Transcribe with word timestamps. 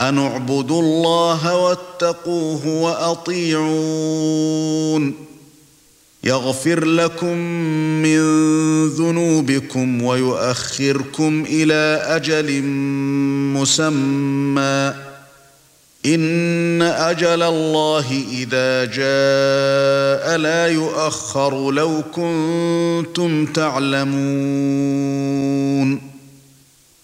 أن 0.00 0.18
اعبدوا 0.18 0.82
الله 0.82 1.56
واتقوه 1.56 2.66
وأطيعون. 2.66 3.66
يغفر 6.24 6.84
لكم 6.84 7.36
من 8.02 8.18
ذنوبكم 8.88 10.02
ويؤخركم 10.02 11.44
إلى 11.48 12.02
أجل 12.06 12.62
مسمى. 13.56 14.94
إن 16.06 16.82
أجل 16.82 17.42
الله 17.42 18.24
إذا 18.32 18.84
جاء 18.84 20.36
لا 20.36 20.66
يؤخر 20.66 21.70
لو 21.70 22.02
كنتم 22.12 23.46
تعلمون. 23.46 24.16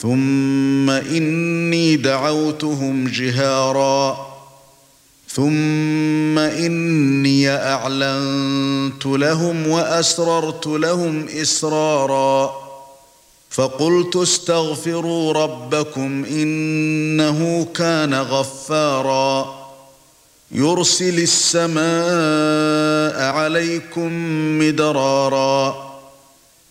ثم 0.00 0.90
إني 0.90 1.96
دعوتهم 1.96 3.08
جهارا. 3.08 4.28
ثم 5.28 6.38
إني 6.38 7.50
أعلنت 7.50 9.06
لهم 9.06 9.68
وأسررت 9.68 10.66
لهم 10.66 11.28
إسرارا. 11.28 12.54
فقلت 13.50 14.16
استغفروا 14.16 15.32
ربكم 15.32 16.24
إنه 16.24 17.66
كان 17.74 18.14
غفارا. 18.14 19.58
يرسل 20.52 21.18
السماء 21.18 23.32
عليكم 23.32 24.12
مدرارا. 24.58 25.87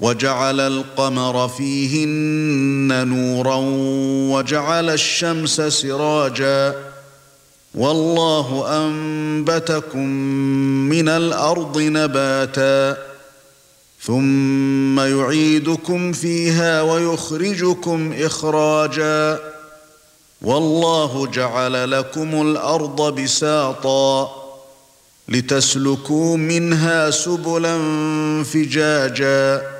وجعل 0.00 0.60
القمر 0.60 1.48
فيهن 1.48 3.08
نورا 3.08 3.56
وجعل 4.36 4.90
الشمس 4.90 5.60
سراجا 5.60 6.74
والله 7.74 8.64
أنبتكم 8.86 10.06
من 10.88 11.08
الأرض 11.08 11.78
نباتا 11.78 12.96
ثم 14.02 15.00
يعيدكم 15.00 16.12
فيها 16.12 16.82
ويخرجكم 16.82 18.12
إخراجا 18.12 19.38
والله 20.42 21.26
جعل 21.26 21.90
لكم 21.90 22.42
الأرض 22.42 23.20
بساطا 23.20 24.30
لتسلكوا 25.28 26.36
منها 26.36 27.10
سبلا 27.10 27.78
فجاجا 28.44 29.79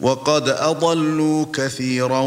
وقد 0.00 0.48
أضلوا 0.48 1.46
كثيرا 1.54 2.20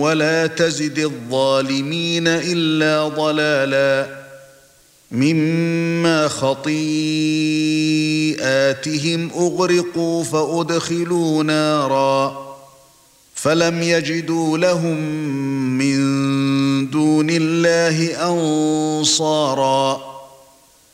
ولا 0.00 0.46
تزد 0.46 0.98
الظالمين 0.98 2.28
إلا 2.28 3.08
ضلالا 3.08 4.26
مما 5.10 6.28
خطيئاتهم 6.28 6.70
أغرقوا 9.30 10.24
فأدخلوا 10.24 11.42
نارا 11.42 12.46
فلم 13.34 13.82
يجدوا 13.82 14.58
لهم 14.58 14.98
من 15.78 15.96
دون 16.90 17.30
الله 17.30 18.28
انصارا 18.30 20.05